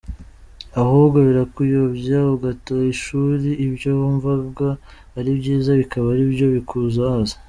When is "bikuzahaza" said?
6.55-7.35